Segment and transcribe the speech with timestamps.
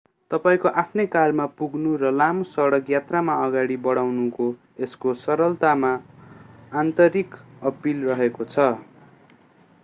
[0.31, 4.47] तपाईंको आफ्नै कारमा पुग्नु र लामो सडक यात्रामा अगाडि बढ्नुको
[4.79, 5.93] यसको सरलतामा
[6.77, 7.39] आन्तरिक
[7.65, 8.67] अपील रहेको छ